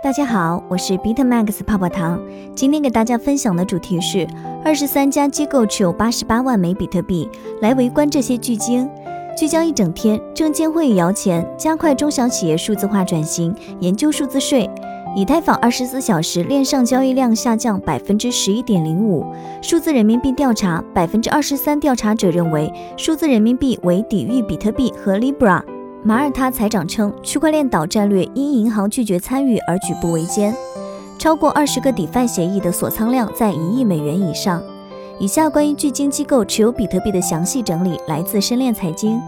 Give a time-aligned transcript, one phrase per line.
[0.00, 2.20] 大家好，我是 BitMax 泡泡糖。
[2.54, 4.24] 今天给大家分享的主题是
[4.64, 7.28] 二十三家机构持有八十八万枚比特币，
[7.60, 8.88] 来围观这些巨鲸。
[9.36, 14.70] 聚焦一整天，证监会摇钱加快中小企业数字化转型，研究数字税。
[15.16, 19.26] 以太坊二十四小时链上交易量下降百分之十一点零五。
[19.60, 25.60] 数字人民币调查，百分之二十三调查者认为数字人民币为抵御比特币和 Libra。
[26.08, 30.56] 马耳他财长称，区块链岛战略因银行拒绝参与而举步维艰。
[31.18, 34.62] 超过二十个 DeFi 协议的锁仓量在一亿美元以上。
[35.20, 39.20] 以下关于巨鲸机构持有比特币的详细整理来自深链财经。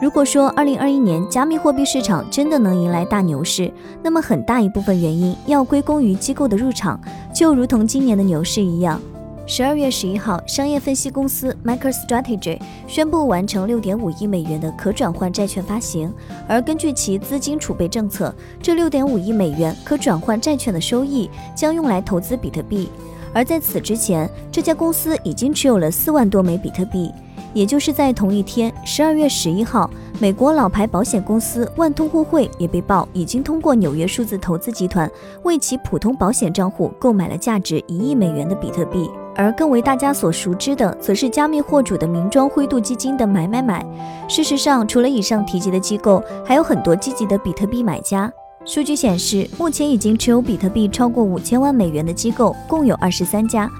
[0.00, 3.70] 如果说二零二一年加密货币市场真的能迎来大牛市，
[4.02, 6.98] 那么很大一部分原因要归功于机构的入场，
[7.34, 8.98] 就如同今年的牛市一样。
[9.46, 16.10] 十二月十一号，商业分析公司 MicroStrategy 宣布完成六点五亿美元的可转换债券发行。
[16.48, 22.88] 而根据其资金储备政策，这六点五亿美元可转换债券的收益将用来投资比特币。
[23.34, 27.12] 而在此之前，这家公司已经持有了四万多枚比特币。
[27.52, 29.88] 也就是在同一天，十二月十一号，
[30.18, 35.08] 美国老牌保险公司万通互惠也被曝已经通过纽约数字投资集团
[35.42, 39.08] 为其普通保险账户购买了价值一亿美元的比特币。
[39.36, 43.84] 而更为大家所熟知的，则是加密货主的名庄灰度基金的买买买。
[44.28, 48.32] 事实上，除了以上提及的机构，还有很多积极的比特币买家。
[48.64, 53.70] 数据显示，目前已经持有比特币超过五千万美元的机构共有二十三家，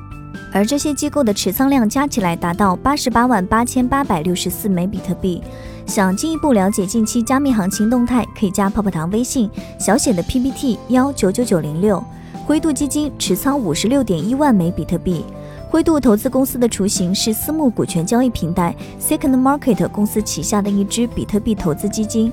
[0.53, 5.43] 而这些机构的持仓量加起来达到八十八万八千八百六十四枚比特币。
[5.87, 12.03] 想进一步了解近期加密行情动态，可以加泡泡糖微信小写的 PPT 幺九九九零六。
[12.47, 15.25] 灰度基金持仓五十六点一万枚比特币。
[15.75, 22.31] 灰度投资公司的雏形是私募股权交易平台 Second Market 公司旗下的一支比特币投资基金。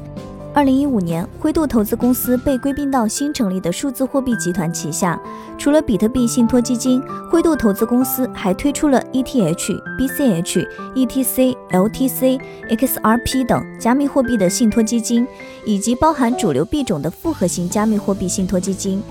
[0.53, 5.19] 二零一五年，灰度投资公司被归并到新成立的数字货币集团旗下。
[5.57, 15.25] 除了比特币信托基金，灰度投资公司还推出了 ETH、BCH、ETC、LTC、XRP 等加密货币的信托基金，
[15.65, 19.01] 以及包含主流币种的复合型加密货币信托基金。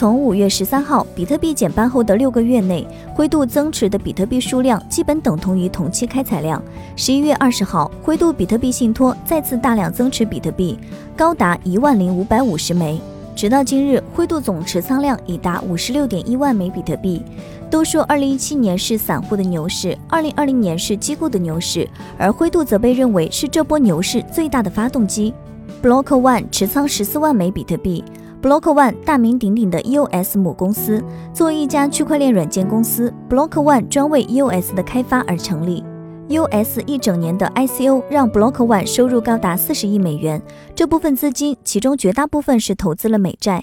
[0.00, 6.62] 从五月十三号比特币减半后的六个月内，灰度增持的比特币数量基本等同于同期开采量。
[6.96, 10.78] 十一月二十号，灰度比特币信托再次大量增持比特币，
[11.14, 12.98] 高达一万零五百五十枚。
[13.36, 17.22] 直到今日，灰度总持仓量已达五十六点一万枚比特币。
[17.68, 21.86] 都说二零一七年是散户的牛市，二零二零年是机构的牛市，
[22.16, 25.34] 而灰度则被认为是这波牛市最大的发动机。
[25.82, 28.02] Block One 持仓十四万枚比特币。
[28.42, 35.84] Block One 大名鼎鼎的 EOS 母公司，作为一家区块链软件公司，Block One 专为 EOS 的开发而成立。
[36.28, 40.40] EOS 一整年的 ICO 让 Block One 收入高达四十亿美元，
[40.74, 43.62] 这部分资金其中绝大部分是投资了美债，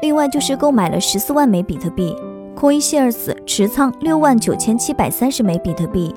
[0.00, 2.16] 另外就是购买了十四万枚比特币。
[2.56, 6.14] CoinShares 持仓六万九千七百三十枚比特币。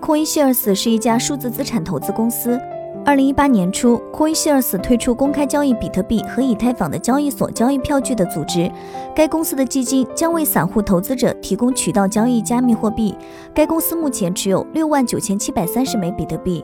[0.00, 2.60] CoinShares 是一家数字资产投资公司。
[3.02, 8.70] 二零一八年初，CoinShares 推出公开交易比特币和以太坊的交易所交易票据的组织。
[9.16, 13.16] 该公司的基金将为散户投资者提供渠道交易加密货币。
[13.52, 16.62] 该公司目前持有六万九千七百三十枚比特币。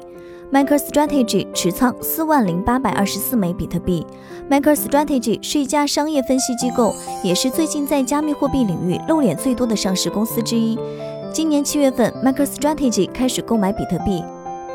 [0.52, 4.06] MicroStrategy 持仓四万零八百二十四枚比特币。
[4.48, 10.78] MicroStrategy 是一家商业分析机构，也是最近在加密货币领域露脸最多的上市公司之一。
[11.32, 14.22] 今年七月份，MicroStrategy 开始购买比特币。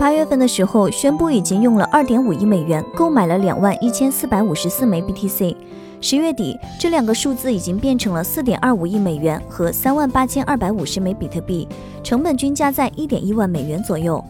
[0.01, 5.55] 八月份的时候，宣布已经用了二点五亿美元购买了两万一千四百五十四枚 BTC。
[6.01, 11.67] 十月底，这两个数字已经变成了四点二五亿美元和三万八千二百五十枚比特币，
[12.01, 14.25] 成本均价在一点一万美元左右。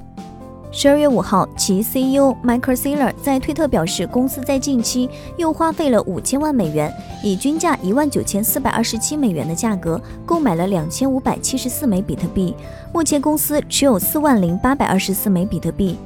[0.74, 6.90] 十二月五号，其 CEO Michael Saylor 在推特表示，公司在近期又花费了五千万美元，
[7.22, 12.56] 以均价一万九千四百二十七美元的价格购买了两千五百七十四枚比特币。
[12.94, 15.98] 目前公司持有四万零八百二十四枚比特币，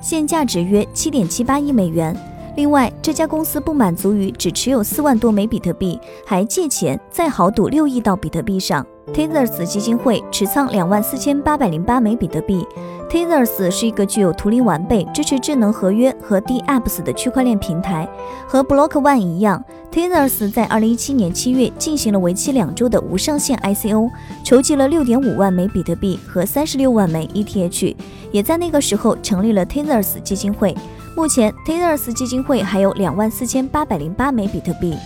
[0.00, 2.16] 现价值约七点七八亿美元。
[2.54, 8.86] 另外，这家公司不满足于只持有四万多枚比特币，还借钱再豪赌六亿到比特币上。
[9.12, 12.64] Tethers 基金会持仓两万四千八百零八枚比特币。
[13.12, 18.08] Tethers 是一个具有图灵完备、支持智能合约和 DApps 的区块链平台。
[18.48, 19.62] 和 Block One 一样
[19.92, 24.08] ，Tethers 在二零一七年七月进行了为期两周的无上限 ICO，
[24.42, 27.94] 筹集了六点五万枚比特币和三十六万枚 ETH，
[28.30, 30.74] 也在那个时候成立了 Tethers 基金会。
[31.14, 34.96] 目前，Tethers 基金会还有两万四千八百零八枚比特币。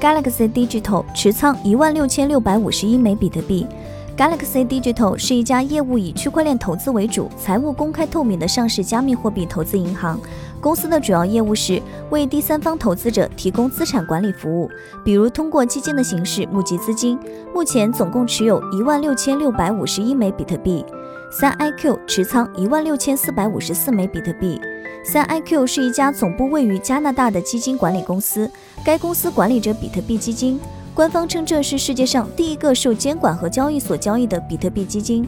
[0.00, 3.66] Galaxy Digital 持仓一万六千六百五十一枚比特币。
[4.16, 10.20] Galaxy Digital 是一家业务以区块链投资为主、财务公开透明的上市加密货币投资银行。
[10.60, 14.70] 公司的主要业务是为第三方投资者提供资产管理服务，
[15.04, 17.18] 比如通过基金的形式募集资金。
[17.52, 20.84] 目前总共持有一万六千六百五十一枚比特币。
[21.32, 24.60] 三 iQ 持仓一万六千四百五十四枚比特币。
[25.04, 28.48] 三 iQ 是一家总部位于加拿大的基金管理公司，
[28.84, 30.60] 该公司管理着比特币基金。
[30.94, 35.26] 官方称这是世界上第一个受监管和交易所交易的比特币基金。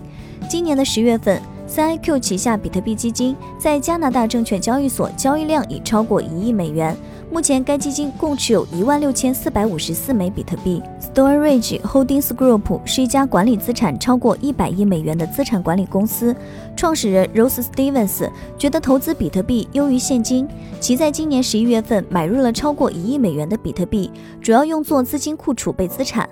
[0.49, 6.97] 今年的十月份，三 iQ 旗下比特币基金在加拿大证券交易所交易量已超过一亿美元。
[7.29, 10.81] 目前，该基金共持有一万六千四百五十四枚比特币。
[11.01, 16.35] Storage Holdings Group 是一家管理资产超过一百亿美元的资产管理公司。
[16.77, 20.47] 创始人 Rose Stevens 觉得投资比特币优于现金，
[20.79, 24.11] 其在今年十一月份买入了超过一亿美元的比特币，
[24.41, 26.29] 主要用作资金库储备资产。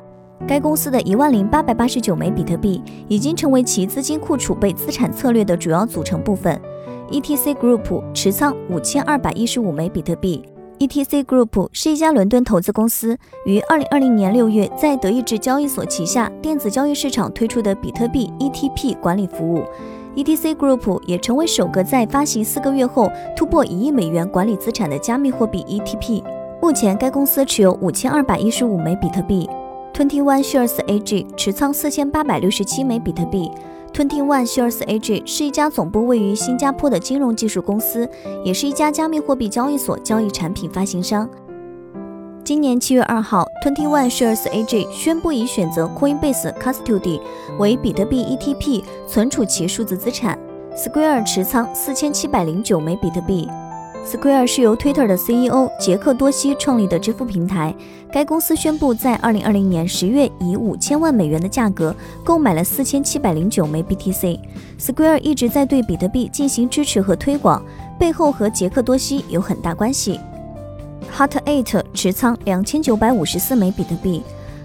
[0.47, 6.61] 该公司的一万零八百八十九枚比特币已经成为其资金库储备资产策略的主要组成部分。
[7.11, 10.43] ETC Group 持仓五千二百一十五枚比特币。
[10.81, 13.17] ETC Group 是一家伦敦投资公司，
[13.47, 19.63] 于二零二零年六月在德意志交易所旗下电子交易市场推出的比特币 ETP 管理服务。
[20.17, 26.23] ETC Group 也成为首个在发行四个月后突破一亿美元管理资产的加密货币 ETP。
[26.61, 29.49] 目前，该公司持有五千二百一十五枚比特币。
[29.95, 33.49] Twenty One Shares AG 持仓四千八百六十七枚比特币。
[33.93, 38.11] Twenty One Shares AG 是一家总部位于新加坡的金融技术公司，
[38.45, 41.31] 也是一家加密货币交易所交易产品发行商。
[42.43, 47.21] 今年七月二号，Twenty One Shares AG 宣布已选择 Coinbase Custody
[47.61, 50.37] 为比特币 ETP 存储其数字资产。
[50.77, 53.49] Square 持仓四千七百零九枚比特币。
[54.05, 57.75] Square 是由 Twitter 的 CEO 杰克多西创立的支付平台。
[58.13, 64.39] 该公司宣布在2020年10月以五千万美元的价格购买了四千七百零九枚 BTC。
[64.79, 67.65] Square 一直在对比特币进行支持和推广，
[67.99, 70.21] 背后和杰克多西有很大关系。
[71.17, 74.23] Hut 8持仓两千九百五十四枚比特币。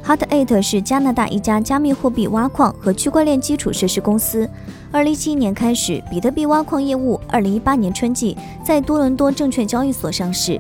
[0.10, 4.50] Hut 8是加拿大一家加密货币挖矿和区块链基础设施公司。
[4.92, 7.22] 二零一七年开始，比特币挖矿业务。
[7.28, 10.60] 二零一八年春季在多伦多证券交易所上市。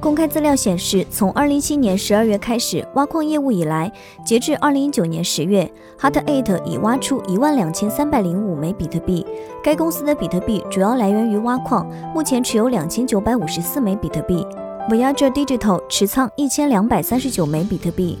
[0.00, 3.92] 公开资料显示，从二零一七年十二月开始挖矿业务以来，
[4.24, 9.24] 截至二零一九年十月，Hut 8已挖出一万两千三百零五枚比特币。
[9.62, 14.44] 该公司的比特币主要来源于挖矿，目前持有两千九百五十四枚比特币。
[14.90, 18.18] Voyager Digital 持仓一千两百三十九枚比特币。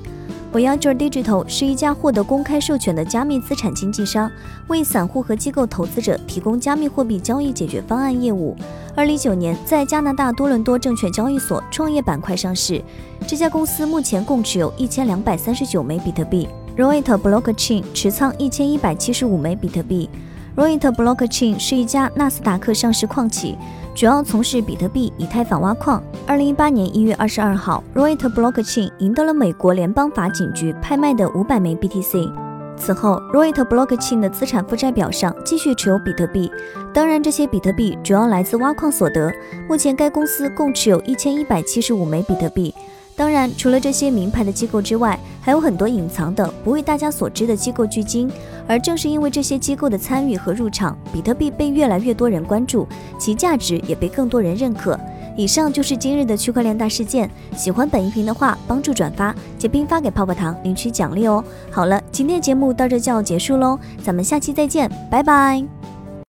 [0.50, 4.30] Voyager Digital 是一家获得公开授权的加密资产经纪商，
[4.68, 8.56] 为散户和机构投资者提供加密货币交易解决方案业务。
[8.96, 12.82] 二零一九年在加拿大多伦多证券交易所创业板块上市。
[13.26, 16.48] 这家公司目前共持有一千两百三十九枚比特币。
[16.78, 20.08] Roit Blockchain 持仓一千一百七十五枚比特币。
[20.56, 23.56] Roit Blockchain 是一家纳斯达克上市矿企。
[23.98, 26.00] 主要从事比特币、以太坊挖矿。
[26.24, 32.32] 二零一八年一月二十二号，Roit Blockchain 赢得了美国联邦法警局拍卖的五百枚 BTC。
[32.76, 36.48] 此后，Roit Blockchain 的资产负债表上继续持有比特币，
[36.94, 39.32] 当然这些比特币主要来自挖矿所得。
[39.68, 42.72] 目前该公司共持有一千一百七十五枚比特币。
[43.18, 48.30] 当然，除了这些名牌的机构之外，还有很多隐藏的、不为大家所知的机构巨金。
[48.68, 52.86] 而正是因为这些机构的参与和入场，比特币被越来越多人关注，
[53.18, 54.98] 其价值也被更多人认可。
[55.36, 57.28] 以上就是今日的区块链大事件。
[57.56, 59.34] 喜欢本音频的话，帮助转发，
[59.72, 61.42] 并发给泡泡糖领取奖励哦。
[61.72, 65.77] 好了，今天的节目到这就要结束喽，咱们下期再见，拜拜。